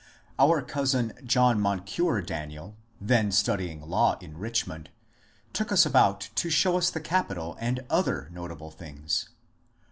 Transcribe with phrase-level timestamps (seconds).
[0.39, 4.89] Our cousin John Moncure Daniel, then studying law in Richmond,
[5.53, 9.29] took us about to show us the capital and other notable things.